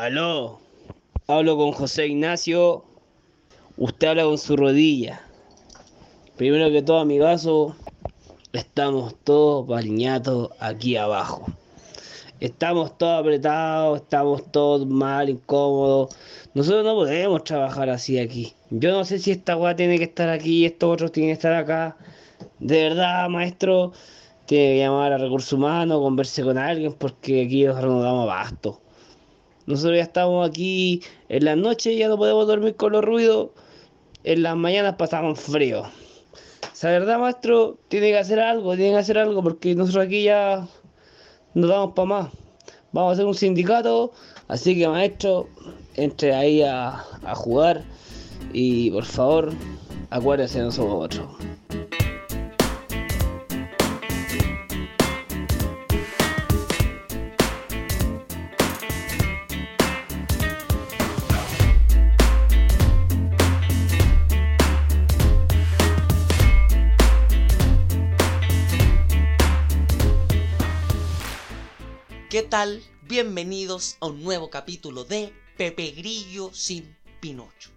[0.00, 0.60] Aló,
[1.26, 2.86] hablo con José Ignacio.
[3.76, 5.20] Usted habla con su rodilla.
[6.38, 7.76] Primero que todo, amigazo,
[8.54, 11.44] estamos todos baliñatos aquí abajo.
[12.40, 16.16] Estamos todos apretados, estamos todos mal, incómodos.
[16.54, 18.54] Nosotros no podemos trabajar así aquí.
[18.70, 21.52] Yo no sé si esta weá tiene que estar aquí, estos otros tienen que estar
[21.52, 21.98] acá.
[22.58, 23.92] De verdad, maestro,
[24.46, 28.80] tiene que llamar a recursos humanos, converse con alguien, porque aquí nosotros no damos abasto.
[29.66, 33.50] Nosotros ya estamos aquí en las noches, ya no podemos dormir con los ruidos.
[34.24, 35.82] En las mañanas pasamos frío.
[35.82, 40.66] O verdad, maestro, tiene que hacer algo, tiene que hacer algo, porque nosotros aquí ya
[41.54, 42.28] no damos para más.
[42.92, 44.12] Vamos a hacer un sindicato,
[44.48, 45.48] así que maestro,
[45.94, 47.84] entre ahí a, a jugar
[48.52, 49.52] y por favor,
[50.10, 51.28] acuérdese, no somos otros.
[72.40, 72.82] ¿Qué tal?
[73.02, 77.68] Bienvenidos a un nuevo capítulo de Pepe Grillo sin Pinocho.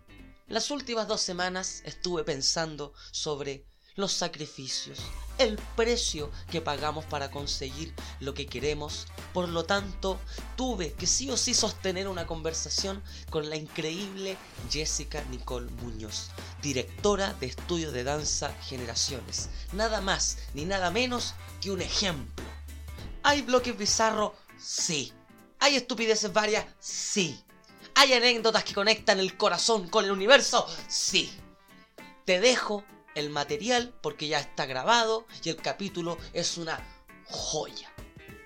[0.47, 4.99] Las últimas dos semanas estuve pensando sobre los sacrificios,
[5.37, 9.07] el precio que pagamos para conseguir lo que queremos.
[9.33, 10.17] Por lo tanto,
[10.55, 14.37] tuve que sí o sí sostener una conversación con la increíble
[14.71, 16.29] Jessica Nicole Muñoz,
[16.61, 19.49] directora de estudios de danza Generaciones.
[19.73, 22.45] Nada más ni nada menos que un ejemplo.
[23.25, 25.11] ¿Hay bloques bizarros Sí.
[25.59, 26.65] ¿Hay estupideces varias?
[26.79, 27.43] Sí.
[27.95, 30.65] ¿Hay anécdotas que conectan el corazón con el universo?
[30.87, 31.31] Sí.
[32.25, 36.79] Te dejo el material porque ya está grabado y el capítulo es una
[37.25, 37.93] joya.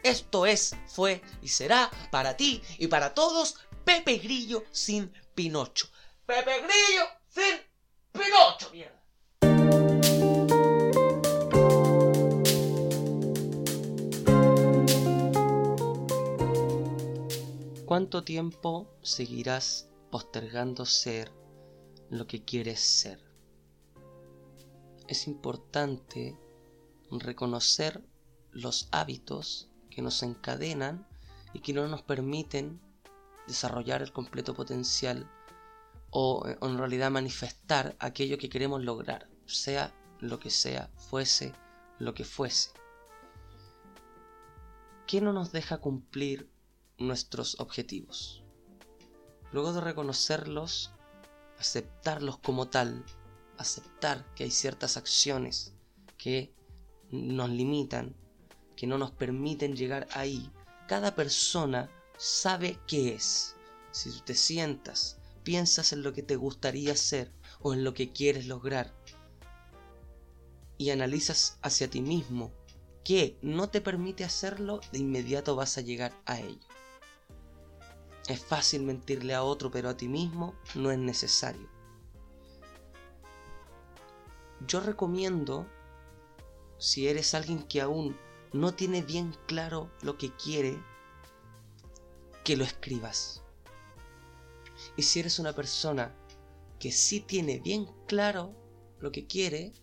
[0.03, 5.89] Esto es, fue y será para ti y para todos Pepe Grillo sin Pinocho.
[6.25, 7.61] Pepe Grillo sin
[8.11, 8.96] Pinocho, mierda.
[17.97, 21.33] ¿Cuánto tiempo seguirás postergando ser
[22.11, 23.19] lo que quieres ser?
[25.07, 26.37] Es importante
[27.09, 28.07] reconocer
[28.51, 31.07] los hábitos que nos encadenan
[31.53, 32.79] y que no nos permiten
[33.47, 35.27] desarrollar el completo potencial
[36.11, 41.51] o en realidad manifestar aquello que queremos lograr, sea lo que sea, fuese
[41.97, 42.69] lo que fuese.
[45.07, 46.55] ¿Qué no nos deja cumplir
[46.97, 48.43] nuestros objetivos.
[49.51, 50.91] Luego de reconocerlos,
[51.57, 53.05] aceptarlos como tal,
[53.57, 55.73] aceptar que hay ciertas acciones
[56.17, 56.53] que
[57.09, 58.15] nos limitan,
[58.75, 60.51] que no nos permiten llegar ahí,
[60.87, 63.55] cada persona sabe qué es.
[63.91, 67.31] Si tú te sientas, piensas en lo que te gustaría hacer
[67.61, 68.93] o en lo que quieres lograr
[70.77, 72.51] y analizas hacia ti mismo
[73.03, 76.66] que no te permite hacerlo, de inmediato vas a llegar a ello.
[78.27, 81.69] Es fácil mentirle a otro, pero a ti mismo no es necesario.
[84.67, 85.65] Yo recomiendo,
[86.77, 88.17] si eres alguien que aún
[88.51, 90.77] no tiene bien claro lo que quiere,
[92.43, 93.43] que lo escribas.
[94.95, 96.13] Y si eres una persona
[96.79, 98.55] que sí tiene bien claro
[98.99, 99.73] lo que quiere,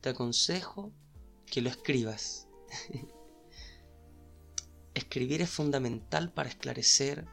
[0.00, 0.92] te aconsejo
[1.46, 2.48] que lo escribas.
[4.94, 7.26] Escribir es fundamental para esclarecer,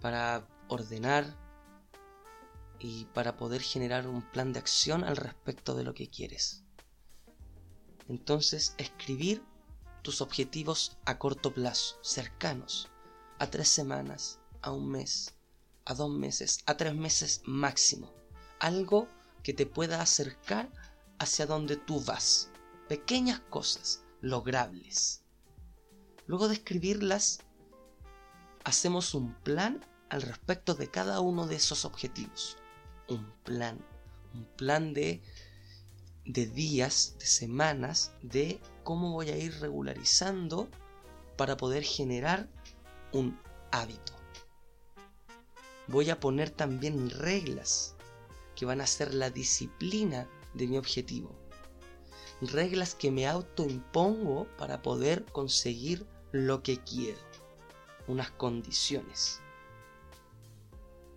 [0.00, 1.36] para ordenar
[2.78, 6.64] y para poder generar un plan de acción al respecto de lo que quieres.
[8.08, 9.42] Entonces, escribir
[10.02, 12.88] tus objetivos a corto plazo, cercanos,
[13.38, 15.34] a tres semanas, a un mes,
[15.84, 18.12] a dos meses, a tres meses máximo.
[18.60, 19.08] Algo
[19.42, 20.70] que te pueda acercar
[21.18, 22.50] hacia donde tú vas.
[22.88, 25.22] Pequeñas cosas, logrables.
[26.26, 27.40] Luego de escribirlas,
[28.64, 32.56] hacemos un plan al respecto de cada uno de esos objetivos.
[33.08, 33.78] Un plan.
[34.34, 35.22] Un plan de,
[36.24, 40.68] de días, de semanas, de cómo voy a ir regularizando
[41.36, 42.48] para poder generar
[43.12, 43.38] un
[43.70, 44.12] hábito.
[45.86, 47.94] Voy a poner también reglas
[48.54, 51.34] que van a ser la disciplina de mi objetivo.
[52.40, 57.18] Reglas que me autoimpongo para poder conseguir lo que quiero.
[58.06, 59.40] Unas condiciones.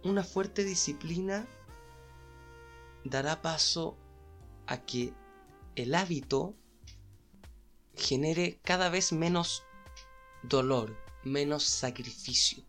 [0.03, 1.47] Una fuerte disciplina
[3.03, 3.97] dará paso
[4.65, 5.13] a que
[5.75, 6.55] el hábito
[7.95, 9.63] genere cada vez menos
[10.43, 12.63] dolor, menos sacrificio.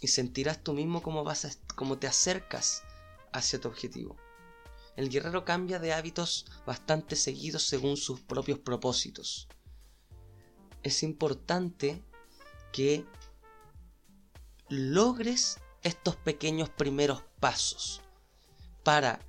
[0.00, 2.82] y sentirás tú mismo cómo, vas a, cómo te acercas
[3.32, 4.16] hacia tu objetivo.
[4.96, 9.46] El guerrero cambia de hábitos bastante seguidos según sus propios propósitos.
[10.82, 12.02] Es importante
[12.72, 13.06] que
[14.68, 18.02] logres estos pequeños primeros pasos
[18.84, 19.20] para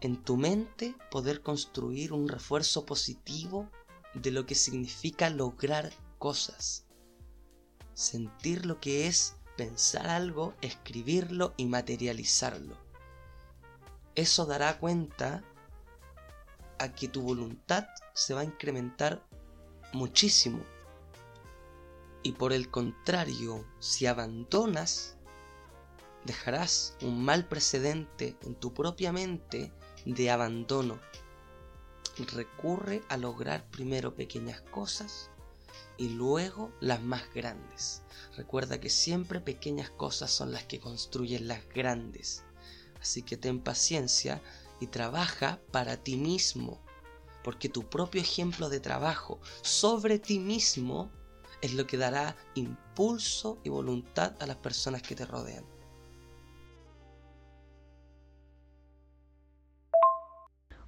[0.00, 3.70] en tu mente poder construir un refuerzo positivo
[4.14, 6.84] de lo que significa lograr cosas.
[7.94, 12.76] Sentir lo que es pensar algo, escribirlo y materializarlo.
[14.14, 15.42] Eso dará cuenta
[16.78, 19.26] a que tu voluntad se va a incrementar
[19.92, 20.62] muchísimo.
[22.22, 25.13] Y por el contrario, si abandonas,
[26.24, 29.72] dejarás un mal precedente en tu propia mente
[30.04, 30.98] de abandono.
[32.16, 35.30] Recurre a lograr primero pequeñas cosas
[35.96, 38.02] y luego las más grandes.
[38.36, 42.44] Recuerda que siempre pequeñas cosas son las que construyen las grandes.
[43.00, 44.42] Así que ten paciencia
[44.80, 46.80] y trabaja para ti mismo,
[47.42, 51.10] porque tu propio ejemplo de trabajo sobre ti mismo
[51.60, 55.73] es lo que dará impulso y voluntad a las personas que te rodean.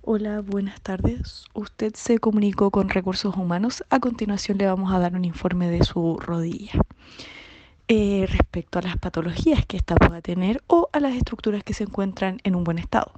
[0.08, 1.46] Hola, buenas tardes.
[1.52, 3.82] Usted se comunicó con recursos humanos.
[3.90, 6.74] A continuación le vamos a dar un informe de su rodilla.
[7.88, 11.82] Eh, respecto a las patologías que ésta pueda tener o a las estructuras que se
[11.82, 13.14] encuentran en un buen estado.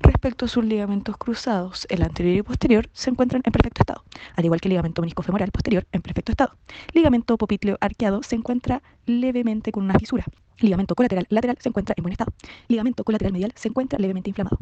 [0.00, 4.02] Respecto a sus ligamentos cruzados, el anterior y posterior se encuentran en perfecto estado,
[4.34, 6.56] al igual que el ligamento meniscofemoral posterior en perfecto estado.
[6.92, 10.24] Ligamento popitleo arqueado se encuentra levemente con una fisura.
[10.58, 12.32] Ligamento colateral lateral se encuentra en buen estado.
[12.68, 14.58] Ligamento colateral medial se encuentra levemente inflamado.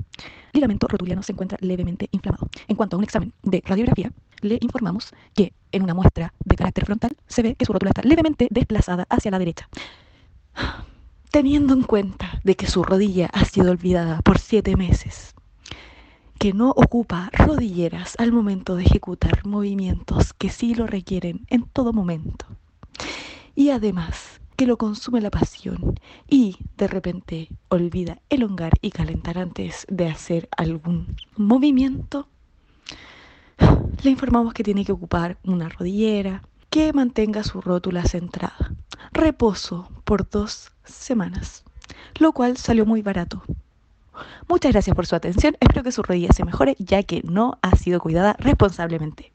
[0.52, 2.49] Ligamento rotuliano se encuentra levemente inflamado.
[2.67, 6.85] En cuanto a un examen de radiografía, le informamos que en una muestra de carácter
[6.85, 9.69] frontal se ve que su rótula está levemente desplazada hacia la derecha.
[11.31, 15.35] Teniendo en cuenta de que su rodilla ha sido olvidada por siete meses,
[16.38, 21.93] que no ocupa rodilleras al momento de ejecutar movimientos que sí lo requieren en todo
[21.93, 22.46] momento,
[23.56, 25.99] y además que lo consume la pasión
[26.29, 32.29] y de repente olvida elongar y calentar antes de hacer algún movimiento,
[34.03, 38.75] le informamos que tiene que ocupar una rodillera que mantenga su rótula centrada.
[39.12, 41.65] Reposo por dos semanas,
[42.19, 43.43] lo cual salió muy barato.
[44.49, 47.77] Muchas gracias por su atención, espero que su rodilla se mejore ya que no ha
[47.77, 49.34] sido cuidada responsablemente.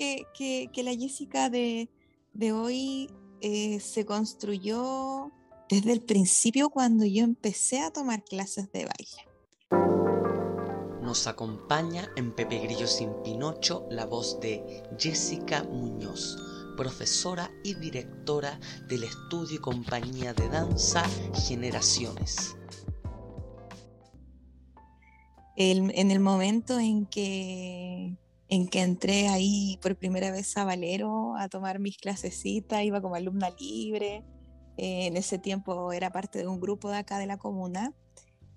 [0.00, 1.88] Que, la Jessica de,
[2.52, 3.10] hoy
[3.40, 5.30] eh, se construyó
[5.68, 9.28] desde el principio cuando yo empecé a tomar clases de baile.
[11.02, 16.36] Nos acompaña en Pepe Grillo sin Pinocho la voz de Jessica Muñoz,
[16.76, 18.58] profesora y directora
[18.88, 21.02] del estudio y compañía de danza
[21.34, 22.56] Generaciones.
[25.56, 28.16] en el momento en que
[28.50, 33.14] en que entré ahí por primera vez a Valero a tomar mis clasecitas, iba como
[33.14, 34.24] alumna libre.
[34.76, 37.94] Eh, en ese tiempo era parte de un grupo de acá de la comuna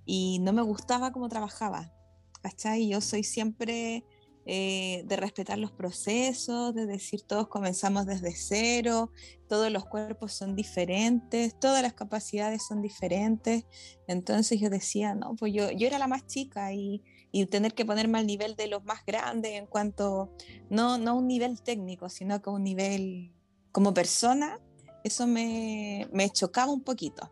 [0.06, 1.94] y no me gustaba cómo trabajaba.
[2.42, 2.90] ¿Cachai?
[2.90, 4.04] Yo soy siempre
[4.46, 9.12] eh, de respetar los procesos, de decir todos comenzamos desde cero,
[9.48, 13.66] todos los cuerpos son diferentes, todas las capacidades son diferentes.
[14.08, 17.04] Entonces yo decía, no, pues yo, yo era la más chica y
[17.36, 20.32] y tener que ponerme al nivel de los más grandes en cuanto,
[20.70, 23.34] no, no un nivel técnico, sino que un nivel
[23.72, 24.60] como persona,
[25.04, 27.32] eso me, me chocaba un poquito.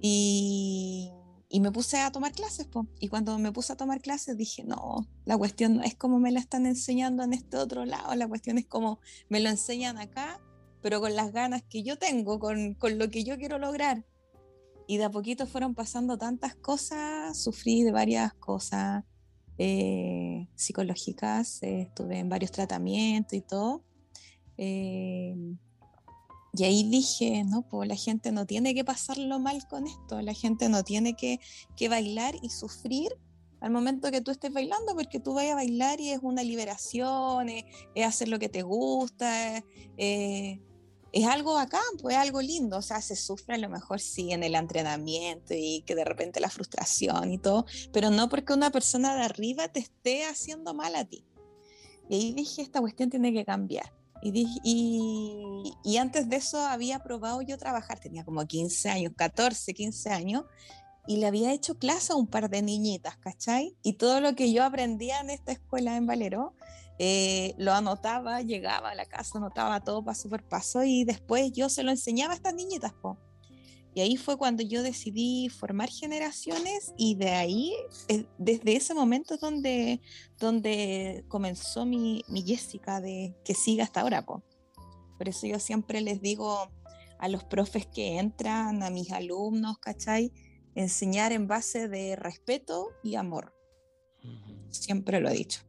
[0.00, 1.12] Y,
[1.50, 2.86] y, me puse a tomar clases, po.
[3.00, 6.32] y cuando me puse a tomar clases dije, no, la cuestión no es como me
[6.32, 10.40] la están enseñando en este otro lado, la cuestión es como me lo enseñan acá,
[10.80, 14.06] pero con las ganas que yo tengo, con, con lo que yo quiero lograr.
[14.92, 19.04] Y de a poquito fueron pasando tantas cosas, sufrí de varias cosas
[19.56, 23.82] eh, psicológicas, eh, estuve en varios tratamientos y todo.
[24.58, 25.34] Eh,
[26.52, 30.34] y ahí dije, no, pues la gente no tiene que pasarlo mal con esto, la
[30.34, 31.40] gente no tiene que,
[31.74, 33.16] que bailar y sufrir
[33.60, 37.48] al momento que tú estés bailando, porque tú vayas a bailar y es una liberación,
[37.48, 37.64] es,
[38.04, 39.64] hacer lo que te gusta,
[39.96, 40.58] es
[41.26, 44.42] algo bacán, pues es algo lindo, o sea, se sufre a lo mejor sí en
[44.42, 49.14] el entrenamiento y que de repente la frustración y todo, pero no porque una persona
[49.14, 51.24] de arriba te esté haciendo mal a ti.
[52.08, 53.92] Y ahí dije, esta cuestión tiene que cambiar.
[54.22, 59.74] Y, y, y, antes de eso había probado yo trabajar, tenía como 15 años, 14,
[59.74, 60.44] 15 años,
[61.06, 63.76] y le había hecho clase a un par de niñitas, ¿cachai?
[63.82, 66.54] Y todo lo que yo aprendía en esta escuela en Valero,
[67.04, 71.68] eh, lo anotaba, llegaba a la casa, anotaba todo paso por paso y después yo
[71.68, 72.92] se lo enseñaba a estas niñitas.
[72.92, 73.18] Po.
[73.92, 77.74] Y ahí fue cuando yo decidí formar generaciones y de ahí,
[78.06, 80.00] eh, desde ese momento es donde,
[80.38, 84.24] donde comenzó mi, mi Jessica de que siga hasta ahora.
[84.24, 84.44] Po.
[85.18, 86.70] Por eso yo siempre les digo
[87.18, 90.32] a los profes que entran, a mis alumnos, ¿cachai?
[90.76, 93.52] Enseñar en base de respeto y amor.
[94.70, 95.62] Siempre lo he dicho.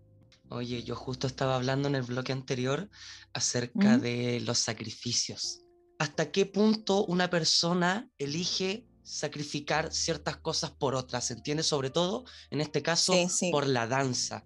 [0.53, 2.87] Oye, yo justo estaba hablando en el bloque anterior
[3.33, 5.63] acerca de los sacrificios.
[5.97, 11.25] ¿Hasta qué punto una persona elige sacrificar ciertas cosas por otras?
[11.25, 11.63] ¿Se entiende?
[11.63, 13.15] Sobre todo, en este caso,
[13.49, 14.45] por la danza.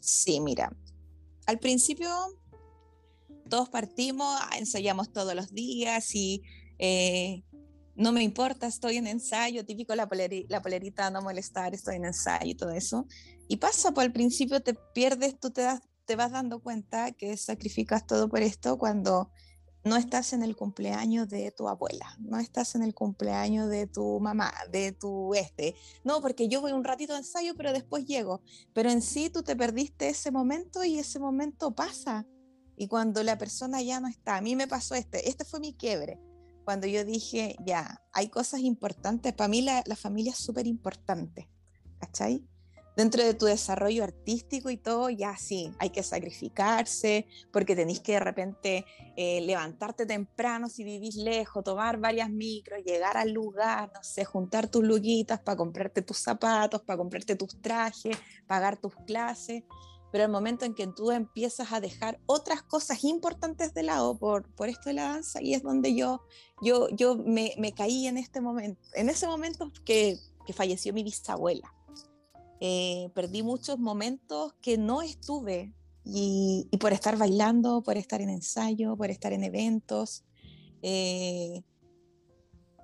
[0.00, 0.72] Sí, mira.
[1.46, 2.08] Al principio
[3.48, 6.42] todos partimos, ensayamos todos los días y
[6.78, 7.42] eh,
[8.00, 10.08] no me importa, estoy en ensayo, típico la,
[10.48, 13.06] la polerita, no molestar, estoy en ensayo y todo eso.
[13.46, 18.30] Y pasa, pues, al principio te pierdes, tú te vas dando cuenta que sacrificas todo
[18.30, 19.30] por esto cuando
[19.84, 24.18] no estás en el cumpleaños de tu abuela, no estás en el cumpleaños de tu
[24.18, 25.74] mamá, de tu este.
[26.02, 28.40] No, porque yo voy un ratito de ensayo, pero después llego.
[28.72, 32.26] Pero en sí tú te perdiste ese momento y ese momento pasa.
[32.78, 35.74] Y cuando la persona ya no está, a mí me pasó este, este fue mi
[35.74, 36.18] quiebre.
[36.64, 41.48] Cuando yo dije, ya, hay cosas importantes, para mí la, la familia es súper importante,
[41.98, 42.44] ¿cachai?
[43.00, 48.12] dentro de tu desarrollo artístico y todo, ya sí, hay que sacrificarse, porque tenéis que
[48.12, 48.84] de repente
[49.16, 54.68] eh, levantarte temprano si vivís lejos, tomar varias micros, llegar al lugar, no sé, juntar
[54.68, 59.62] tus luguitas para comprarte tus zapatos, para comprarte tus trajes, pagar tus clases.
[60.12, 64.48] Pero el momento en que tú empiezas a dejar otras cosas importantes de lado por,
[64.54, 66.22] por esto de la danza, y es donde yo,
[66.62, 71.02] yo, yo me, me caí en este momento, en ese momento que, que falleció mi
[71.02, 71.72] bisabuela
[72.60, 75.72] eh, perdí muchos momentos que no estuve
[76.04, 80.24] y, por estar bailando, por estar en ensayo, por estar en eventos.
[80.82, 81.62] Eh,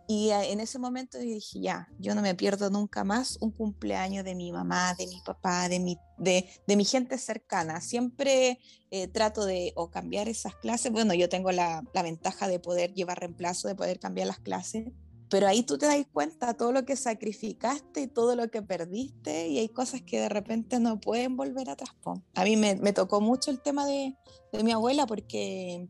[0.09, 4.37] y en ese momento dije, ya, yo no me pierdo nunca más un cumpleaños de
[4.37, 7.81] mi mamá, de mi papá, de mi, de, de mi gente cercana.
[7.81, 8.61] Siempre
[8.91, 10.93] eh, trato de o cambiar esas clases.
[10.93, 14.93] Bueno, yo tengo la, la, ventaja de poder llevar reemplazo, de poder cambiar las clases.
[15.29, 19.49] Pero ahí tú te das cuenta todo lo que sacrificaste y todo lo que perdiste
[19.49, 21.91] y hay cosas que de repente no pueden volver atrás.
[22.35, 24.15] A mí me, me, tocó mucho el tema de,
[24.53, 25.89] de mi abuela porque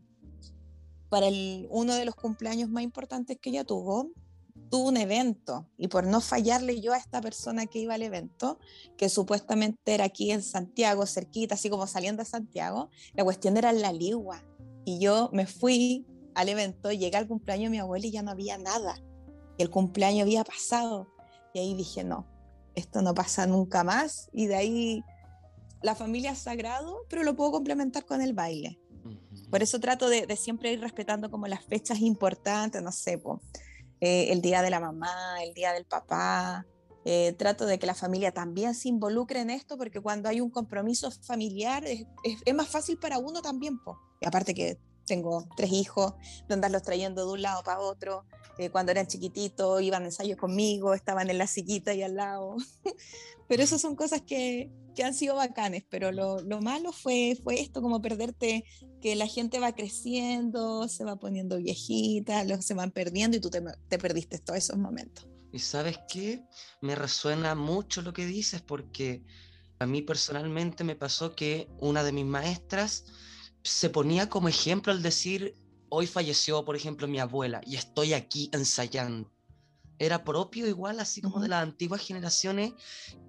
[1.09, 4.11] para el, uno de los cumpleaños más importantes que ella tuvo,
[4.69, 8.59] tuvo un evento y por no fallarle yo a esta persona que iba al evento,
[8.97, 13.71] que supuestamente era aquí en Santiago, cerquita, así como saliendo de Santiago, la cuestión era
[13.71, 14.43] la ligua.
[14.85, 18.31] Y yo me fui al evento, llegué al cumpleaños de mi abuela y ya no
[18.31, 18.95] había nada
[19.57, 21.07] el cumpleaños había pasado.
[21.53, 22.27] Y ahí dije, no,
[22.75, 24.29] esto no pasa nunca más.
[24.33, 25.03] Y de ahí
[25.81, 28.79] la familia es sagrado, pero lo puedo complementar con el baile.
[29.49, 33.21] Por eso trato de, siempre ir respetando como las fechas importantes, no sé,
[34.01, 36.65] eh, el día de la mamá, el día del papá.
[37.09, 40.49] Eh, trato de que la familia también se involucre en esto, porque cuando hay un
[40.49, 42.05] compromiso familiar es,
[42.53, 43.79] más fácil para uno también.
[43.81, 43.97] Po.
[44.19, 46.15] Y aparte que tengo tres hijos,
[46.49, 48.25] de andarlos trayendo de un lado para otro.
[48.57, 52.57] Eh, cuando eran chiquititos iban a ensayos conmigo, estaban en la sillita y al lado.
[53.47, 57.61] pero esas son cosas que, que han sido bacanes, pero lo, lo, malo fue, fue
[57.61, 58.63] esto, como perderte,
[58.99, 63.51] que la gente va creciendo, se va poniendo viejita, los se van perdiendo y tú
[63.51, 65.27] te, te perdiste todos esos momentos.
[65.53, 66.43] Y sabes qué,
[66.81, 69.23] me resuena mucho lo que dices porque
[69.77, 73.05] a mí personalmente me pasó que una de mis maestras
[73.63, 75.53] se ponía como ejemplo al decir,
[75.89, 79.31] hoy falleció, por ejemplo, mi abuela y estoy aquí ensayando.
[79.99, 82.73] Era propio igual, así como de las antiguas generaciones,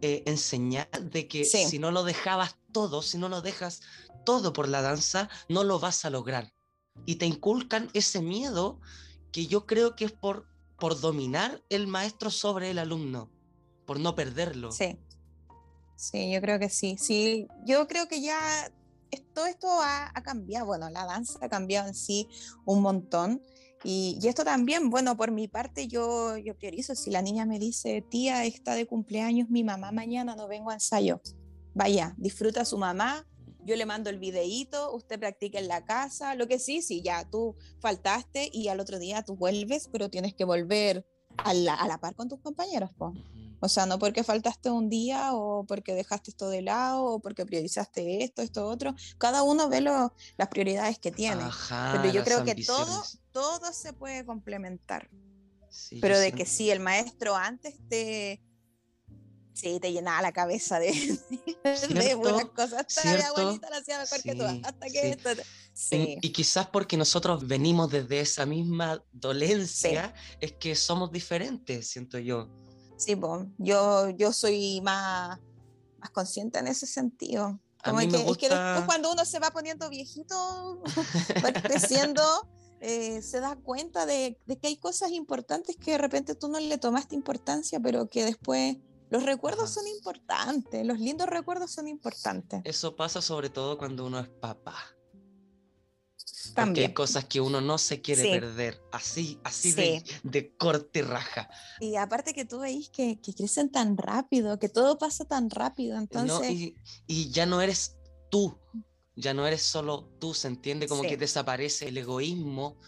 [0.03, 3.81] eh, enseñar de que si no lo dejabas todo, si no lo dejas
[4.25, 6.53] todo por la danza, no lo vas a lograr.
[7.07, 8.81] Y te inculcan ese miedo
[9.33, 10.47] que yo creo que es por,
[10.79, 13.31] por dominar el maestro sobre el alumno,
[13.87, 14.73] por no perderlo.
[14.73, 14.99] Sí.
[15.97, 16.97] Sí, yo creo que sí.
[16.99, 18.71] Sí, yo creo que ya
[19.35, 22.29] todo esto ha, cambiado, bueno, la danza ha cambiado en sí
[22.65, 23.43] un montón.
[23.85, 28.03] Y, esto también, bueno, por mi parte yo, yo priorizo, si la niña me dice,
[28.03, 31.21] tía, está de cumpleaños mi mamá mañana, no vengo a ensayo,
[31.75, 33.27] vaya, disfruta a su mamá,
[33.65, 37.29] yo le mando el videíto, usted practica en la casa, lo que sí, sí, ya
[37.29, 41.07] tú faltaste y al otro día tú vuelves, pero tienes que volver
[41.37, 43.13] a la, a la par con tus compañeros, po.
[43.61, 47.45] O sea, no porque faltaste un día o porque dejaste esto de lado o porque
[47.45, 48.95] priorizaste esto, esto, otro.
[49.19, 51.43] Cada uno ve lo, las prioridades que tiene.
[51.43, 53.19] Ajá, pero yo creo que todo, ambiciones.
[53.33, 55.11] todo se puede complementar.
[55.71, 58.43] Sí, Pero de que sí, el maestro antes te,
[59.53, 60.93] sí, te llenaba la cabeza de,
[61.91, 62.87] de buenas cosas.
[62.87, 64.49] Hasta mi abuelita lo hacía mejor que tú.
[64.49, 65.07] Sí, Hasta que sí.
[65.09, 65.31] esto.
[65.75, 72.19] Sí, Y quizás porque nosotros venimos desde esa misma dolencia, es que somos diferentes, siento
[72.19, 72.49] yo.
[72.99, 73.19] Sí,
[73.59, 75.39] yo, yo soy más,
[75.99, 77.59] más consciente en ese sentido.
[77.83, 80.83] Como que, es que después cuando uno se va poniendo viejito,
[81.45, 82.23] va creciendo,
[82.81, 86.59] eh, se da cuenta de, de que hay cosas importantes que de repente tú no
[86.59, 88.77] le tomaste importancia, pero que después
[89.11, 89.75] los recuerdos Ajá.
[89.75, 92.61] son importantes, los lindos recuerdos son importantes.
[92.65, 94.77] Eso pasa sobre todo cuando uno es papá.
[96.49, 96.87] Porque También.
[96.89, 98.31] hay cosas que uno no se quiere Sí.
[98.31, 101.49] perder, así, así de, de corte raja.
[101.81, 105.95] Y aparte que tú veis que, que crecen tan rápido, que todo pasa tan rápido,
[105.97, 106.01] ¿no?
[106.03, 106.51] entonces...
[106.51, 106.77] Y,
[107.07, 107.97] y ya no eres
[108.31, 108.59] tú,
[109.17, 111.09] ya no eres solo tú, se entiende como Sí.
[111.09, 112.79] que desaparece el egoísmo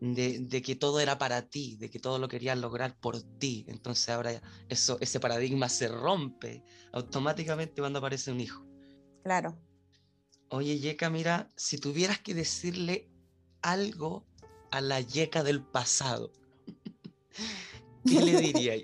[0.00, 3.66] de, de que todo era para ti, de que todo lo querías lograr por ti.
[3.68, 8.64] Entonces ahora eso, ese paradigma se rompe automáticamente cuando aparece un hijo.
[9.22, 9.58] Claro.
[10.52, 13.08] Oye, Yeka, mira, si tuvieras que decirle
[13.62, 14.26] algo
[14.72, 16.32] a la Yeka del pasado,
[18.04, 18.82] ¿qué le dirías?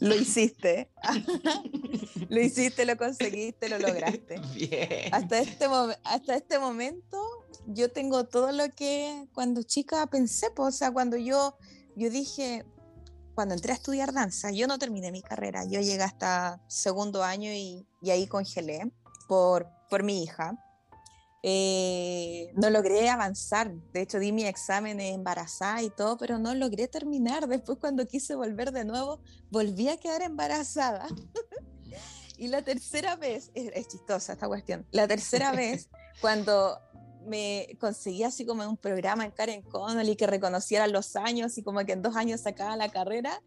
[0.00, 0.90] Lo hiciste.
[2.28, 4.40] lo hiciste, lo conseguiste, lo lograste.
[4.54, 5.12] Bien.
[5.12, 5.66] Hasta este,
[6.02, 7.22] hasta este momento
[7.66, 11.56] yo tengo todo lo que cuando chica pensé, pues, o sea, cuando yo,
[11.94, 12.64] yo dije,
[13.36, 17.52] cuando entré a estudiar danza, yo no terminé mi carrera, yo llegué hasta segundo año
[17.52, 18.90] y, y ahí congelé
[19.30, 20.58] por, por mi hija.
[21.44, 26.88] Eh, no logré avanzar, de hecho di mi examen embarazada y todo, pero no logré
[26.88, 27.46] terminar.
[27.46, 31.06] Después cuando quise volver de nuevo, volví a quedar embarazada.
[32.36, 35.90] Y la tercera vez, es, es chistosa esta cuestión, la tercera vez
[36.22, 36.80] cuando
[37.26, 41.84] me conseguí así como un programa en Karen Connolly que reconocieran los años y como
[41.84, 43.42] que en dos años sacaba la carrera,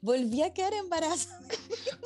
[0.00, 1.46] volví a quedar embarazada.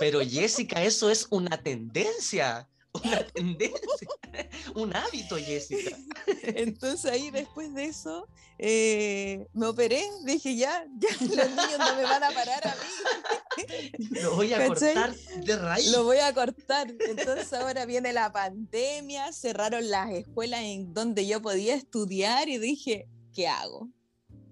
[0.00, 4.08] Pero Jessica, eso es una tendencia, una tendencia,
[4.74, 5.96] un hábito, Jessica.
[6.42, 8.28] Entonces ahí después de eso
[8.58, 14.08] eh, me operé, dije ya, ya los niños no me van a parar a mí.
[14.10, 14.94] Lo voy a ¿Cachai?
[14.94, 15.90] cortar de raíz.
[15.90, 16.92] Lo voy a cortar.
[17.08, 23.08] Entonces ahora viene la pandemia, cerraron las escuelas en donde yo podía estudiar y dije,
[23.32, 23.88] ¿qué hago?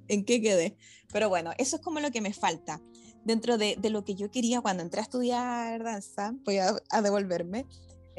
[0.08, 0.76] ¿En qué quedé?
[1.12, 2.80] Pero bueno, eso es como lo que me falta.
[3.22, 7.02] Dentro de, de lo que yo quería cuando entré a estudiar danza, voy a, a
[7.02, 7.66] devolverme,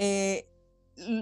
[0.03, 0.47] eh,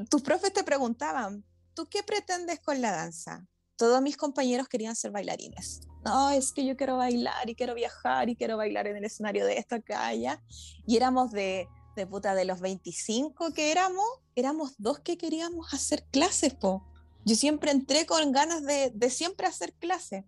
[0.09, 3.45] tus profes te preguntaban, ¿tú qué pretendes con la danza?
[3.75, 5.81] Todos mis compañeros querían ser bailarines.
[6.05, 9.45] No, es que yo quiero bailar y quiero viajar y quiero bailar en el escenario
[9.45, 10.41] de esto, acá, allá.
[10.87, 16.05] Y éramos de, de puta, de los 25 que éramos, éramos dos que queríamos hacer
[16.09, 16.87] clases, po.
[17.25, 20.23] Yo siempre entré con ganas de, de siempre hacer clases.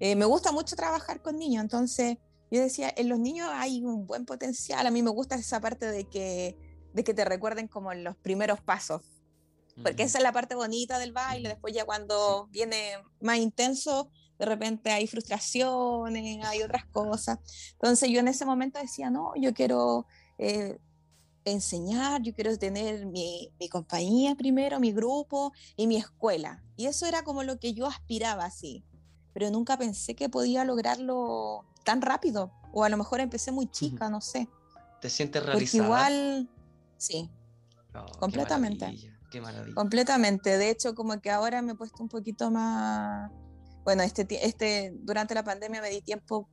[0.00, 2.18] Eh, me gusta mucho trabajar con niños, entonces
[2.50, 4.84] yo decía, en los niños hay un buen potencial.
[4.88, 6.65] A mí me gusta esa parte de que,
[6.96, 9.02] de que te recuerden como los primeros pasos,
[9.82, 10.06] porque Mm.
[10.06, 11.50] esa es la parte bonita del baile.
[11.50, 17.38] Después ya cuando viene más intenso, de repente hay frustraciones, hay otras cosas.
[17.72, 20.06] Entonces yo en ese momento decía, no, yo quiero
[20.38, 20.78] eh,
[21.44, 26.62] enseñar, yo quiero tener mi, mi compañía primero, mi grupo y mi escuela.
[26.76, 28.84] Y eso era como lo que yo aspiraba así.
[29.34, 32.52] Pero nunca pensé que podía lograrlo tan rápido.
[32.72, 34.48] O a lo mejor empecé muy chica, no sé.
[35.00, 35.84] ¿Te sientes Porque realizada?
[35.84, 36.48] igual,
[36.98, 37.30] sí,
[37.92, 38.84] qué completamente.
[38.86, 39.74] maravilla, Qué maravilla.
[39.74, 40.56] Completamente.
[40.58, 43.30] De hecho, como que ahora me he puesto un poquito más.
[43.84, 46.48] Bueno, este, este, durante la pandemia me di tiempo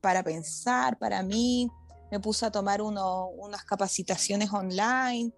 [0.00, 1.70] para pensar, para mí.
[2.10, 5.32] Me puse a tomar uno- unas capacitaciones online.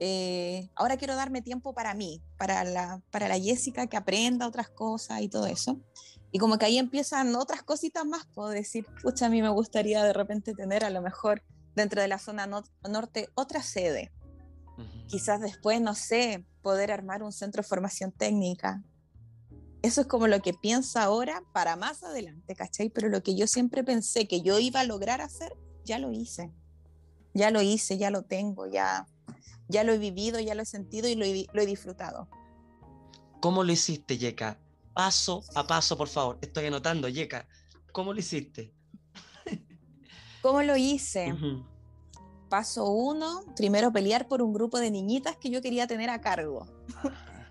[0.00, 4.68] Eh, ahora quiero darme tiempo para mí, para la, para la Jessica que aprenda otras
[4.68, 5.80] cosas y todo eso.
[6.30, 8.26] Y como que ahí empiezan otras cositas más.
[8.34, 11.42] Puedo decir, pucha, a mí me gustaría de repente tener a lo mejor
[11.78, 14.12] dentro de la zona no- norte otra sede
[14.76, 15.06] Ujú.
[15.06, 18.84] quizás después, no sé, poder armar un centro de formación técnica.
[19.82, 22.90] Eso es como lo que pienso ahora para más adelante, ¿cachai?
[22.90, 25.52] Pero lo que yo siempre pensé que yo iba a lograr hacer,
[25.84, 26.52] ya lo hice.
[27.32, 29.06] Ya lo hice, ya lo tengo, ya,
[29.68, 32.28] ya lo he vivido, ya lo he sentido y lo he, lo he disfrutado.
[33.40, 34.58] ¿Cómo lo hiciste, Yeka?
[34.94, 36.38] Paso a paso, por favor.
[36.42, 37.46] Estoy anotando, Yeka.
[37.92, 38.74] ¿Cómo lo hiciste?
[40.42, 41.32] ¿Cómo lo hice?
[41.32, 41.64] Ujú.
[42.48, 46.66] Paso uno, primero pelear por un grupo de niñitas que yo quería tener a cargo.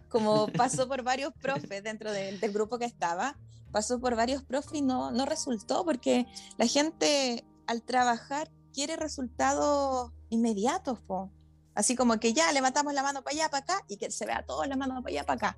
[0.10, 3.38] Como pasó por varios profes dentro del grupo que estaba,
[3.72, 6.26] pasó por varios profes y no, no resultó porque
[6.58, 11.32] la gente al trabajar quiere resultados inmediatos, po.
[11.78, 14.44] Así como que ya levantamos la mano para allá, para acá y que se vea
[14.44, 15.58] todo la mano para allá, para acá.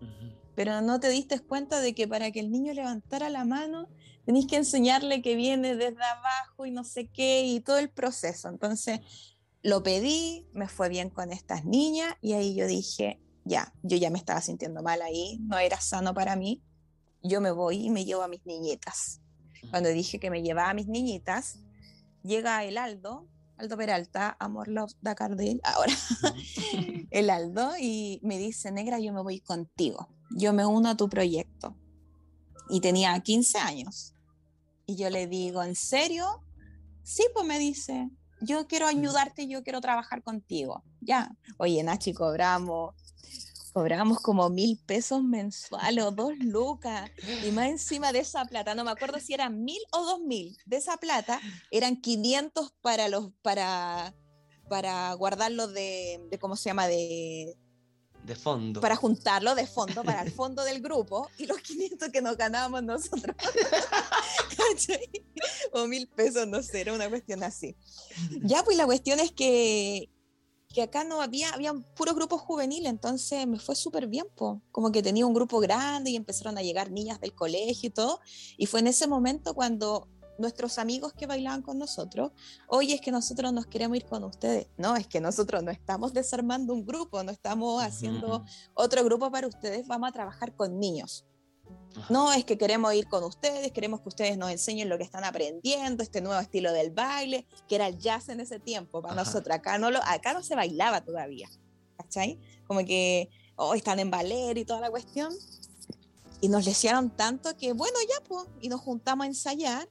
[0.54, 3.88] Pero no te diste cuenta de que para que el niño levantara la mano
[4.26, 8.50] tenéis que enseñarle que viene desde abajo y no sé qué y todo el proceso.
[8.50, 9.00] Entonces
[9.62, 14.10] lo pedí, me fue bien con estas niñas y ahí yo dije, ya, yo ya
[14.10, 16.62] me estaba sintiendo mal ahí, no era sano para mí,
[17.24, 19.22] yo me voy y me llevo a mis niñitas.
[19.72, 21.60] Cuando dije que me llevaba a mis niñitas,
[22.24, 23.26] llega el Aldo,
[23.60, 25.94] Aldo Peralta, Amor Love Dakardil, ahora,
[27.12, 31.10] el Aldo, y me dice, negra, yo me voy contigo, yo me uno a tu
[31.10, 31.76] proyecto.
[32.70, 34.14] Y tenía 15 años.
[34.86, 36.44] Y yo le digo, ¿en serio?
[37.04, 40.84] Sí, pues me dice, yo quiero ayudarte, yo quiero trabajar contigo.
[41.02, 42.96] Ya, oye, Nachi, cobramos
[43.72, 47.10] cobramos como mil pesos mensuales o dos lucas.
[47.46, 50.58] Y más encima de esa plata, no me acuerdo si eran mil o dos mil,
[50.66, 51.40] de esa plata
[51.72, 54.14] eran 500 para los, para,
[54.68, 56.88] para guardarlo de, de, ¿cómo se llama?
[56.88, 57.56] De,
[58.24, 58.82] de fondo.
[58.82, 62.84] Para juntarlo de fondo, para el fondo del grupo, y los 500 que nos ganábamos
[62.84, 63.36] nosotros.
[65.74, 67.76] o mil pesos, no sé, era una cuestión así.
[68.42, 70.10] Ya, pues la cuestión es que
[70.74, 74.62] que acá no había, había puros grupos juveniles, entonces me fue súper bien, po.
[74.72, 78.20] como que tenía un grupo grande y empezaron a llegar niñas del colegio y todo,
[78.56, 82.32] y fue en ese momento cuando nuestros amigos que bailaban con nosotros,
[82.68, 84.68] oye, es que nosotros nos queremos ir con ustedes.
[84.78, 89.48] No, es que nosotros no estamos desarmando un grupo, no estamos haciendo otro grupo para
[89.48, 91.26] ustedes, vamos a trabajar con niños.
[92.10, 95.24] No, es que queremos ir con ustedes, queremos que ustedes nos enseñen lo que están
[95.24, 99.56] aprendiendo, este nuevo estilo del baile, que era el jazz en ese tiempo para nosotros.
[99.56, 101.50] Acá no, lo, acá no se bailaba todavía,
[101.98, 102.40] ¿cachai?
[102.68, 105.34] Como que oh, están en ballet y toda la cuestión.
[106.42, 109.90] Y nos lesearon tanto que, bueno, ya, pues, y nos juntamos a ensayar.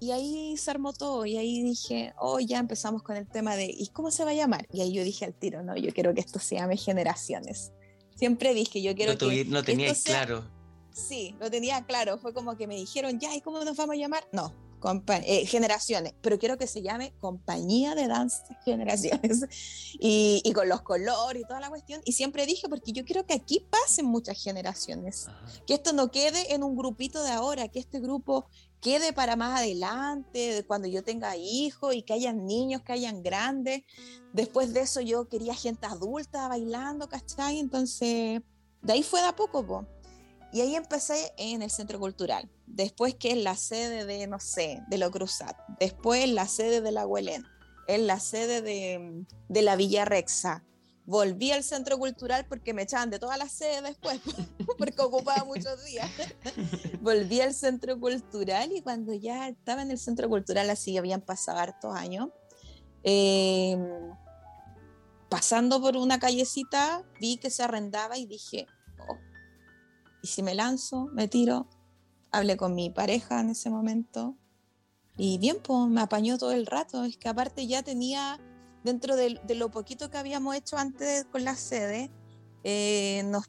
[0.00, 1.26] Y ahí se armó todo.
[1.26, 4.34] Y ahí dije, oh, ya empezamos con el tema de, ¿y cómo se va a
[4.34, 4.66] llamar?
[4.72, 7.72] Y ahí yo dije al tiro, no, yo quiero que esto se llame Generaciones.
[8.16, 9.44] Siempre dije, yo quiero que.
[9.44, 10.59] No tenía claro
[10.92, 12.18] Sí, lo tenía claro.
[12.18, 14.26] Fue como que me dijeron, ya, ¿y cómo nos vamos a llamar?
[14.32, 14.52] No,
[15.24, 19.44] eh, generaciones, pero quiero que se llame Compañía de Danza Generaciones
[20.00, 22.00] y, y, con los colores y toda la cuestión.
[22.04, 25.26] Y siempre dije, porque yo quiero que aquí pasen muchas generaciones,
[25.66, 28.46] que esto no quede en un grupito de ahora, que este grupo
[28.80, 33.82] quede para más adelante, cuando yo tenga hijos y que hayan niños, que hayan grandes.
[34.32, 37.58] Después de eso yo quería gente adulta bailando, ¿cachai?
[37.58, 38.40] Entonces,
[38.80, 39.86] de ahí fue de a poco, po.
[40.52, 42.50] Y ahí empecé en el Centro Cultural.
[42.66, 45.56] Después que es la sede de, no sé, de lo Cruzat.
[45.78, 47.44] Después la sede de la Huelén.
[47.86, 50.64] Es la sede de, de la Villa Rexa.
[51.10, 54.20] Volví al Centro Cultural porque me echaban de todas las sedes después,
[54.78, 56.08] porque ocupaba muchos días.
[57.00, 61.58] Volví al Centro Cultural y cuando ya estaba en el Centro Cultural, así habían pasado
[61.58, 62.28] hartos años,
[63.02, 63.80] em,
[65.28, 68.68] pasando por una callecita, vi que se arrendaba y dije,
[70.22, 71.68] y si me lanzo, me tiro,
[72.30, 74.36] hablé con mi pareja en ese momento
[75.22, 77.04] y bien, pues me apañó todo el rato.
[77.04, 78.40] Es que aparte ya tenía,
[78.84, 82.10] dentro de, lo poquito que habíamos hecho antes con la sede,
[82.64, 83.44] eh, nos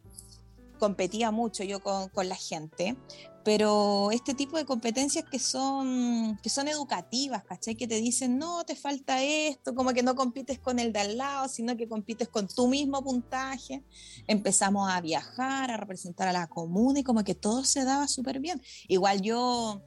[0.80, 2.98] competía mucho yo con, con, la gente,
[3.43, 7.75] pero este tipo de competencias que son, que son educativas, ¿cachai?
[7.75, 11.17] Que te dicen, no, te falta esto, como que no compites con el de al
[11.17, 13.84] lado, sino que compites con tu mismo puntaje.
[14.27, 18.39] Empezamos a viajar, a representar a la comuna y como que todo se daba súper
[18.39, 18.62] bien.
[18.88, 19.82] Igual yo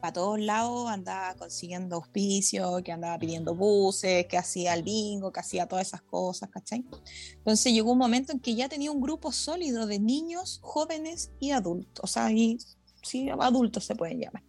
[0.00, 5.40] para todos lados andaba consiguiendo auspicios, que andaba pidiendo buses, que hacía el bingo, que
[5.40, 6.84] hacía todas esas cosas, ¿cachai?
[7.32, 11.50] Entonces llegó un momento en que ya tenía un grupo sólido de niños, jóvenes y
[11.52, 12.58] adultos, o sea, y
[13.06, 14.42] sí, adultos se pueden llamar.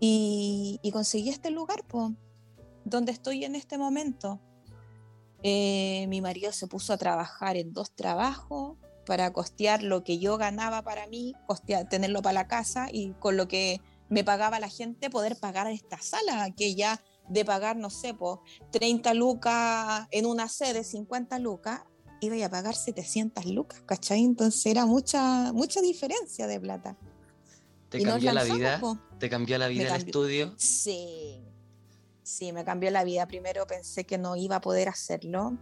[0.00, 2.12] Y, conseguí este lugar, pues,
[2.84, 4.40] donde estoy en este momento.
[5.42, 10.38] Eh, mi marido se puso a trabajar en dos trabajos para costear lo que yo
[10.38, 14.68] ganaba para mí, costear, tenerlo para la casa y con lo que me pagaba la
[14.68, 18.38] gente poder pagar esta sala, que ya de pagar, no sé, pues
[18.72, 21.82] 30 lucas en una sede, 50 lucas,
[22.20, 24.24] iba a pagar 700 lucas, ¿cachai?
[24.24, 26.96] Entonces era mucha, mucha diferencia de plata.
[27.90, 28.80] ¿Te cambió la vida?
[29.18, 30.54] ¿Te cambió la vida el estudio?
[30.56, 31.44] Sí,
[32.22, 33.26] sí, me cambió la vida.
[33.26, 35.58] Primero pensé que no iba a poder hacerlo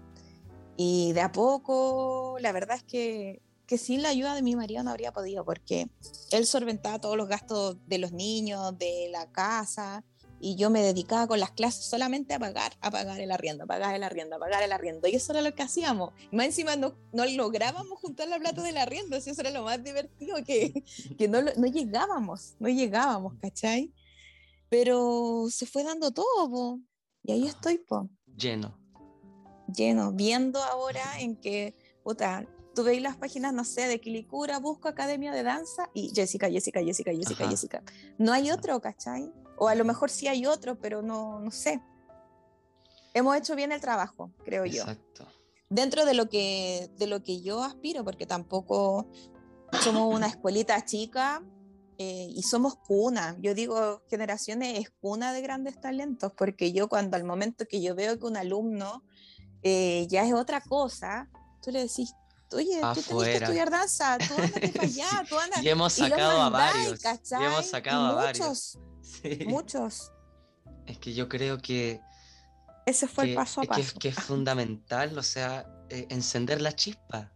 [0.77, 4.85] y de a poco, la verdad es que, que sin la ayuda de mi marido
[4.85, 5.91] no habría podido porque
[6.31, 10.05] él solventaba todos los gastos de los niños, de la casa,
[10.41, 13.67] y yo me dedicaba con las clases solamente a pagar, a pagar el arriendo, a
[13.67, 15.09] pagar el arriendo, a pagar el arriendo.
[15.09, 16.13] Y eso era lo que hacíamos.
[16.31, 19.83] Y más encima no, no lográbamos juntar la plata del arriendo, eso era lo más
[19.83, 20.85] divertido, que,
[21.19, 23.93] que no, no llegábamos, no llegábamos, ¿cachai?
[24.69, 26.81] Pero se fue dando todo, po.
[27.23, 28.09] y ahí estoy, po.
[28.37, 28.79] Lleno.
[29.75, 34.89] Lleno, viendo ahora en que, puta, tú veis las páginas, no sé, de Quilicura, busco
[34.89, 37.51] Academia de Danza y Jessica, Jessica, Jessica, Jessica, Ajá.
[37.51, 37.83] Jessica.
[38.19, 39.33] No hay otro, ¿cachai?
[39.59, 41.81] O a lo mejor sí hay otro, pero no, no sé.
[43.15, 44.83] Hemos hecho bien el trabajo, creo yo.
[44.83, 45.27] Exacto.
[45.71, 49.07] Dentro de lo que, de lo que yo aspiro, porque tampoco
[49.83, 51.43] somos una escuelita chica
[51.99, 53.37] eh, y somos cuna.
[53.41, 57.95] Yo digo, generaciones es cuna de grandes talentos, porque yo cuando al momento que yo
[57.95, 59.03] veo que un alumno
[59.63, 61.29] eh, ya es otra cosa,
[61.61, 62.15] tú le decís,
[62.53, 65.17] oye, tú tenés que estudiar danza, tú ándate para allá, Sí.
[65.29, 65.63] tú andas.
[65.63, 66.99] Y hemos y los sacado a varios.
[66.99, 67.45] Y ¿cachai?
[67.45, 68.47] hemos sacado a varios.
[68.49, 68.79] muchos,
[69.23, 69.45] Sí.
[69.47, 70.13] muchos.
[70.87, 72.01] Es que yo creo que,
[72.87, 73.99] Ese fue que, el paso a que- paso.
[73.99, 77.33] que es fundamental, o sea, eh, encender la chispa.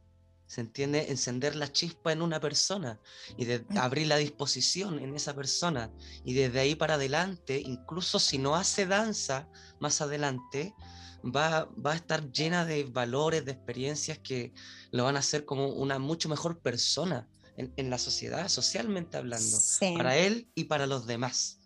[0.46, 1.06] ¿Se entiende?
[1.10, 3.00] Encender la chispa en una persona
[3.38, 3.78] y de Mm.
[3.78, 5.90] abrir la disposición en esa persona.
[6.26, 9.48] Y desde ahí para adelante, incluso si no hace danza
[9.80, 10.74] más adelante,
[11.24, 14.52] va, va a estar llena de valores, de experiencias que
[14.90, 19.44] lo van a hacer como una mucho mejor persona en, en la sociedad, socialmente hablando,
[19.46, 19.94] Sí.
[19.96, 21.58] para él y para los demás.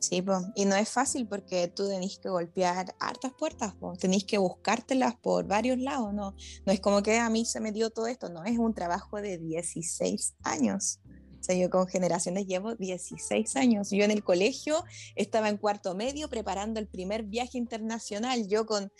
[0.00, 0.40] Sí, po.
[0.54, 3.94] y no es fácil porque tú tenés que golpear hartas puertas, po.
[3.96, 7.72] tenés que buscártelas por varios lados, no, no es como que a mí se me
[7.72, 11.00] dio todo esto, no, es un trabajo de 16 años.
[11.48, 13.90] Sea, yo con generaciones llevo 16 años.
[13.90, 14.84] Yo en el colegio
[15.16, 18.46] estaba en cuarto medio preparando el primer viaje internacional.
[18.48, 18.92] Yo con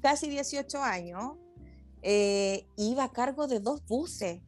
[0.00, 1.34] casi 18 años
[2.00, 4.40] eh, iba a cargo de dos buses.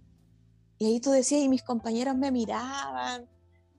[0.78, 3.28] Y ahí tú decías, y mis compañeros me miraban,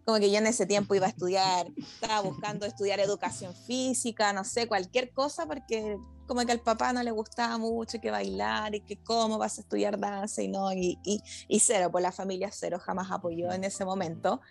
[0.06, 4.44] como que yo en ese tiempo iba a estudiar, estaba buscando estudiar educación física, no
[4.44, 8.82] sé, cualquier cosa, porque como que al papá no le gustaba mucho que bailar y
[8.82, 12.50] que cómo vas a estudiar danza y no, y, y, y cero, pues la familia
[12.52, 14.42] cero jamás apoyó en ese momento.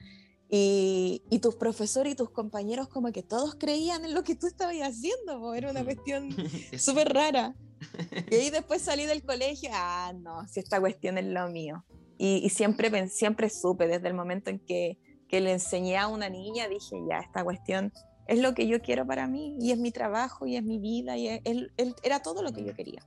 [0.55, 4.47] Y, y tus profesores y tus compañeros como que todos creían en lo que tú
[4.47, 6.29] estabas haciendo, pues, era una cuestión
[6.73, 7.55] Es- súper rara.
[8.31, 11.85] Y ahí después salí del colegio, ah, no, si esta cuestión es lo mío.
[12.19, 16.29] Y, y siempre, siempre supe, desde el momento en que, que le enseñé a una
[16.29, 17.91] niña, dije, ya, esta cuestión
[18.27, 21.17] es lo que yo quiero para mí, y es mi trabajo, y es mi vida,
[21.17, 23.03] y es- él- él- era todo lo que yo quería.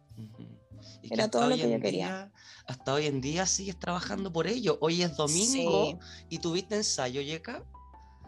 [1.02, 2.32] Y Era todo lo que yo quería.
[2.68, 4.78] hasta hoy en día sigues trabajando por ello.
[4.82, 5.98] Hoy es domingo Sí.
[6.30, 7.64] y tuviste ensayo, Yeka.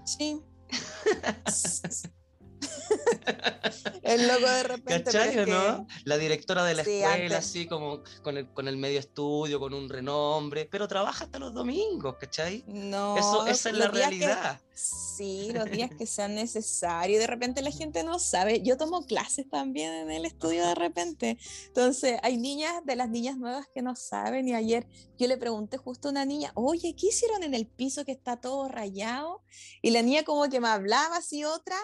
[0.05, 0.41] Sí.
[4.03, 5.03] es loco de repente.
[5.03, 5.87] ¿Cachai que- no?
[6.05, 7.33] La directora de la Sí, escuela, antes.
[7.37, 11.53] así como con el, con el medio estudio, con un renombre, pero trabaja hasta los
[11.53, 12.63] domingos, ¿cachai?
[12.67, 14.61] No, Eso, esa es la que- realidad.
[14.79, 17.19] Sí, los días que sean necesarios.
[17.19, 18.61] De repente la gente no sabe.
[18.61, 21.39] Yo tomo clases también en el estudio de repente.
[21.65, 24.47] Entonces, hay niñas, de las niñas nuevas que no saben.
[24.47, 24.85] Y ayer
[25.17, 28.37] yo le pregunté justo a una niña, oye, ¿qué hicieron en el piso que está
[28.39, 29.41] todo rayado?
[29.81, 31.75] Y la niña como que me hablaba así otra.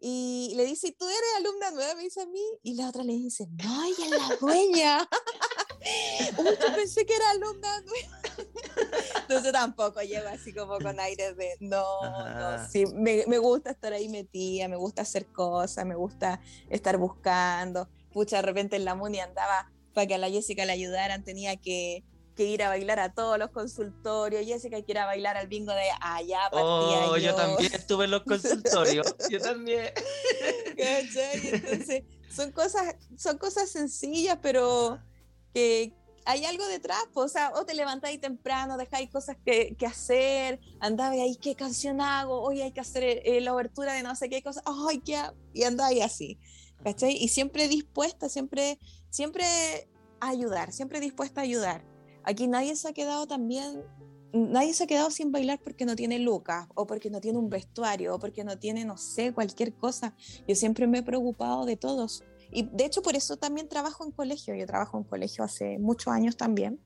[0.00, 1.94] Y le dice, ¿y tú eres alumna nueva?
[1.94, 2.42] Me dice a mí.
[2.62, 5.08] Y la otra le dice, no, ella es la dueña.
[6.38, 8.20] Uy, yo pensé que era alumna nueva.
[9.22, 12.58] Entonces tampoco llego así como con aires de, no, Ajá.
[12.58, 16.98] no, sí, me, me gusta estar ahí metida, me gusta hacer cosas, me gusta estar
[16.98, 17.88] buscando.
[18.12, 21.56] Pucha, de repente en la MUNI andaba para que a la Jessica le ayudaran, tenía
[21.56, 22.04] que,
[22.36, 24.44] que ir a bailar a todos los consultorios.
[24.46, 27.22] Jessica quiere ir a bailar al bingo de allá, Oh, yo.
[27.22, 29.14] yo también estuve en los consultorios.
[29.30, 29.90] yo también.
[30.76, 31.48] ¿Cachai?
[31.48, 35.00] Entonces, son cosas, son cosas sencillas, pero
[35.54, 35.92] que
[36.26, 41.18] hay algo detrás, o sea, o te levantáis temprano, dejáis cosas que, que hacer, andabas
[41.18, 42.42] ahí, ¿qué canción hago?
[42.42, 45.34] Hoy hay que hacer eh, la obertura de no sé qué cosa, ay, qué, ha-",
[45.54, 46.38] y andáis así,
[46.82, 47.16] ¿cachai?
[47.16, 49.44] Y siempre dispuesta, siempre, siempre
[50.20, 51.84] a ayudar, siempre dispuesta a ayudar.
[52.26, 53.84] Aquí nadie se ha quedado también,
[54.32, 57.48] nadie se ha quedado sin bailar porque no tiene lucas, o porque no tiene un
[57.48, 60.12] vestuario, o porque no tiene, no sé, cualquier cosa.
[60.46, 62.24] Yo siempre me he preocupado de todos.
[62.50, 64.56] Y de hecho por eso también trabajo en colegio.
[64.56, 66.80] Yo trabajo en colegio hace muchos años también,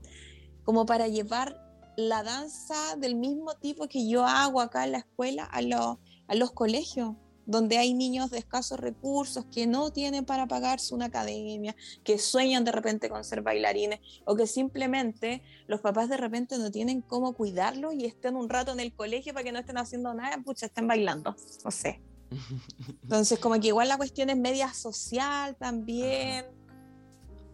[0.62, 1.56] como para llevar
[1.96, 5.96] la danza del mismo tipo que yo hago acá en la escuela a, los
[6.28, 7.16] a los colegios,
[7.50, 12.64] donde hay niños de escasos recursos que no tienen para pagarse una academia, que sueñan
[12.64, 17.32] de repente con ser bailarines, o que simplemente los papás de repente no tienen cómo
[17.34, 20.66] cuidarlos y estén un rato en el colegio para que no estén haciendo nada, pucha,
[20.66, 21.34] estén bailando,
[21.64, 22.00] no sé.
[23.02, 26.46] Entonces, como que igual la cuestión es media social también.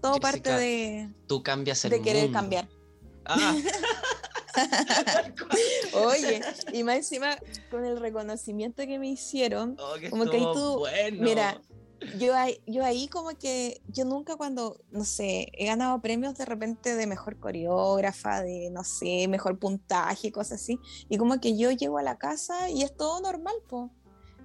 [0.02, 2.38] Todo parte Jessica, de, Tú cambias el de querer mundo.
[2.38, 2.68] cambiar.
[3.24, 3.56] Ah,
[5.94, 6.40] Oye,
[6.72, 7.36] y más encima
[7.70, 11.22] con el reconocimiento que me hicieron, Oh, que como que ahí tú, bueno.
[11.22, 11.60] mira,
[12.18, 16.44] yo ahí, yo ahí como que, yo nunca cuando, no sé, he ganado premios de
[16.44, 21.70] repente de mejor coreógrafa, de, no sé, mejor puntaje, cosas así, y como que yo
[21.70, 23.90] llego a la casa y es todo normal, po.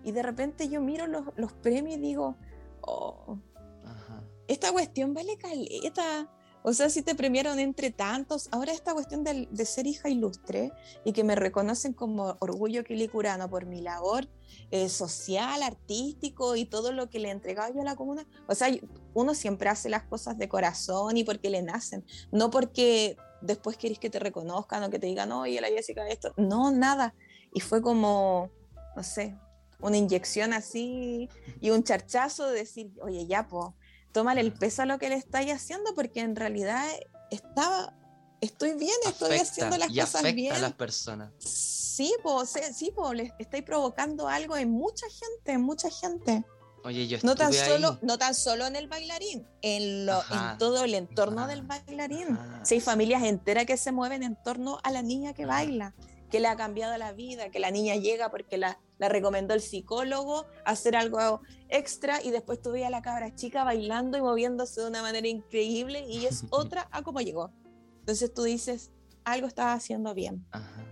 [0.04, 2.36] Y de repente yo miro los, los premios y digo,
[2.82, 3.38] oh,
[3.86, 4.24] Ajá.
[4.48, 6.28] esta cuestión vale caleta.
[6.64, 10.72] O sea, si te premiaron entre tantos, ahora esta cuestión del- de, ser hija ilustre
[11.04, 14.28] y que me reconocen como orgullo quilicurano por mi labor
[14.70, 18.28] eh, social, artístico y todo lo que le he entregado yo a la comuna.
[18.48, 18.70] O sea,
[19.14, 24.00] uno siempre hace las cosas de corazón y porque le nacen, no porque después querés
[24.00, 26.34] que te reconozcan o que te digan, oye, la Jessica, esto.
[26.38, 27.16] No, nada.
[27.54, 28.52] Y fue como,
[28.96, 29.36] no sé,
[29.80, 31.28] una inyección así
[31.60, 33.76] y un charchazo de decir, oye, ya, po,
[34.12, 36.86] tómale el peso a lo que le estáis haciendo porque en realidad
[37.30, 37.94] estaba,
[38.42, 40.54] estoy bien, estoy Afecta haciendo las y cosas afecta bien.
[40.54, 41.32] a las personas.
[41.40, 46.44] Sí, po, sí, sí, po, le estáis provocando algo en mucha gente, en mucha gente.
[46.84, 50.84] Oye, yo No tan, solo, no tan solo en el bailarín, en, lo, en todo
[50.84, 52.30] el entorno ajá, del bailarín.
[52.32, 52.66] ajá.
[52.66, 55.52] Sí, hay familias enteras que se mueven en torno a la niña que Ajá.
[55.54, 55.94] baila,
[56.32, 59.62] que le ha cambiado la vida, que la niña llega porque la, la recomendó el
[59.62, 64.82] psicólogo hacer algo extra y después tú ves a la cabra chica bailando y moviéndose
[64.82, 67.52] de una manera increíble y es otra a cómo llegó.
[68.00, 68.92] Entonces tú dices,
[69.26, 70.46] algo estaba haciendo bien.
[70.52, 70.86] Ajá.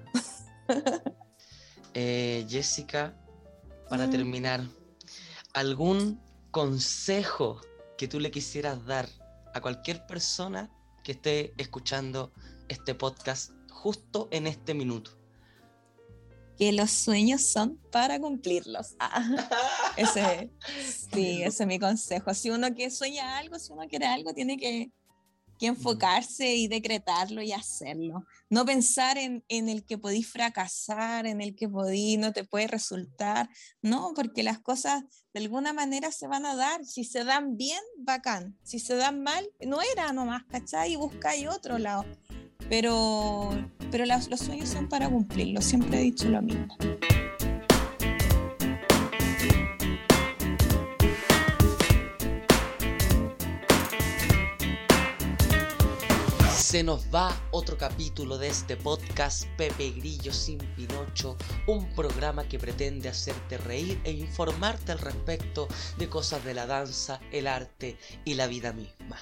[1.93, 3.15] Eh, Jessica,
[3.89, 4.11] para Mm.
[4.11, 4.61] terminar,
[5.53, 6.21] ¿algún
[6.51, 7.59] consejo
[7.97, 9.07] que tú le quisieras dar
[9.53, 10.69] a cualquier persona
[11.03, 12.31] que esté escuchando
[12.67, 15.11] este podcast justo en este minuto?
[16.59, 18.95] Que los sueños son para cumplirlos.
[18.99, 19.25] Ah,
[19.97, 20.51] ese,
[21.13, 22.33] sí, ese es mi consejo.
[22.33, 24.91] Si uno que sueña algo, si uno quiere algo, tiene que,
[25.57, 28.25] que enfocarse y decretarlo y hacerlo.
[28.49, 32.67] No pensar en, en el que podís fracasar, en el que podí, no te puede
[32.67, 33.49] resultar.
[33.81, 36.85] No, porque las cosas de alguna manera se van a dar.
[36.85, 38.57] Si se dan bien, bacán.
[38.63, 40.93] Si se dan mal, no era nomás, ¿cachai?
[40.93, 42.05] Y buscáis otro lado.
[42.69, 43.49] Pero,
[43.91, 45.65] pero las- los sueños son para cumplirlos.
[45.65, 46.67] Siempre he dicho lo mismo.
[56.69, 62.59] Se nos va otro capítulo de este podcast Pepe Grillo sin Pinocho, un programa que
[62.59, 68.35] pretende hacerte reír e informarte al respecto de cosas de la danza, el arte y
[68.35, 69.17] la vida misma.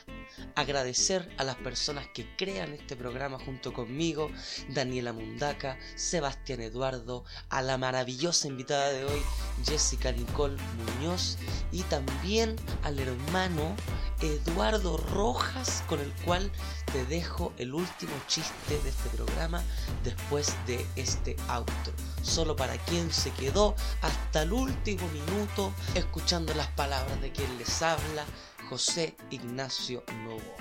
[0.55, 4.29] Agradecer a las personas que crean este programa junto conmigo,
[4.73, 9.21] Daniela Mundaca, Sebastián Eduardo, a la maravillosa invitada de hoy,
[9.65, 10.57] Jessica Nicole
[10.99, 11.37] Muñoz,
[11.71, 13.73] y también al hermano
[14.21, 16.51] Eduardo Rojas, con el cual
[16.91, 19.63] te dejo el último chiste de este programa
[20.03, 21.93] después de este outro.
[22.21, 27.81] Solo para quien se quedó hasta el último minuto escuchando las palabras de quien les
[27.81, 28.25] habla,
[28.69, 30.57] José Ignacio Novoa.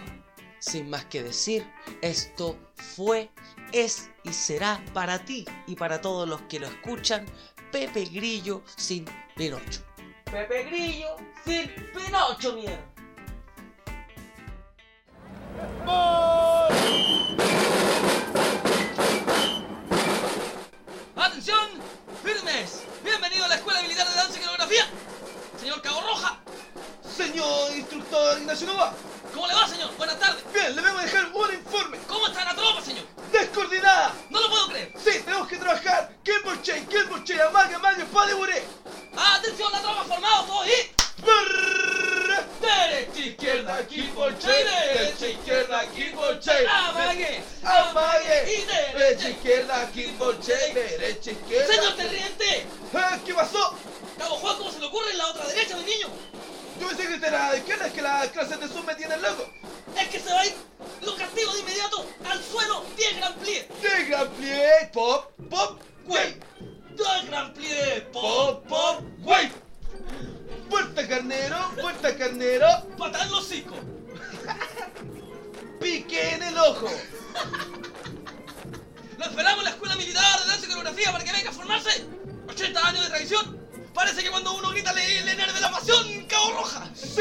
[0.59, 1.67] Sin más que decir,
[2.03, 3.31] esto fue,
[3.73, 7.27] es y será para ti y para todos los que lo escuchan,
[7.73, 9.05] Pepe Grillo sin
[9.37, 9.83] Pinocho.
[10.25, 12.97] Pepe Grillo sin Pinocho, mierda.
[21.17, 21.69] ¡Atención!
[22.25, 22.83] ¡Firmes!
[23.05, 24.87] Bienvenido a la Escuela Militar de Danza y Coreografía.
[25.61, 26.39] Señor Cabo Roja,
[27.17, 28.93] Señor instructor Ignacio Nova,
[29.33, 29.91] ¿cómo le va, señor?
[29.97, 30.45] Buenas tardes.
[30.53, 31.99] bien, le vengo a dejar un informe.
[32.07, 33.05] ¿Cómo está la tropa, señor?
[33.33, 34.15] ¡Descoordinada!
[34.31, 34.93] No lo puedo creer.
[34.97, 36.15] Sí, tenemos que trabajar.
[36.23, 38.65] Kimball Chain, Kimball Chain, amague, amague, pa de buré.
[39.17, 42.16] ¡Atención, la tropa formada, todos y...
[42.61, 46.69] ¡Derecha, Izquierda, Kimball Chain, derecha, izquierda, Kimball Chain.
[46.69, 47.43] ¡Amague!
[47.63, 48.45] Amague.
[48.53, 49.29] ¡Y Derecha, derecha!
[49.31, 51.75] izquierda, Kimball Chain, derecha, izquierda.
[51.75, 52.67] ¡Señor Terriente!
[52.95, 53.75] Ah, ¿Qué pasó?
[54.19, 56.09] Cabo Juan, ¿cómo se le ocurre en la otra derecha, mi niño?
[56.81, 59.21] Yo pensé que usted era de izquierda, es que las clases de Zoom me tienen
[59.23, 59.49] loco.
[59.99, 60.55] Es que se va a ir,
[61.03, 63.69] lo castigo de inmediato al suelo 10 gran plié.
[63.81, 66.41] De gran plié, pop, pop, Güey, güey.
[66.97, 68.01] 2 gran plié.
[68.13, 68.56] Pop,
[71.29, 73.75] carnero, puerta carnero, Patada en los hocico.
[75.81, 76.89] pique en el ojo.
[79.19, 82.07] Lo esperamos en la Escuela Militar de Danza y Coreografía para que venga a formarse.
[82.49, 83.67] 80 años de tradición.
[83.93, 86.89] Parece que cuando uno grita le, le enerve la pasión, Cabo Roja.
[86.95, 87.21] ¡Sí!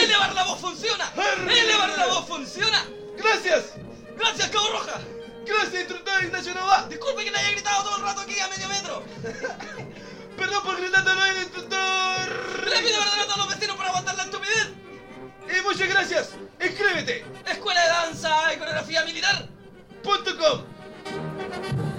[0.00, 1.10] Elevar la voz funciona.
[1.48, 2.84] Elevar la voz funciona.
[3.16, 3.74] Gracias,
[4.16, 5.00] Gracias, Cabo Roja.
[5.46, 6.86] gracias, instructor Ignacio Nova.
[6.88, 9.02] Disculpe que le haya gritado todo el rato aquí a medio metro.
[10.36, 12.64] Perdón por gritar no hay instructor.
[12.64, 14.70] Le pido perdón a todos los vecinos por aguantar la estupidez.
[15.48, 16.30] Y muchas gracias.
[16.60, 17.24] Inscríbete.
[17.46, 19.48] Escuela de Danza y Coreografía Militar.
[20.02, 21.93] .com.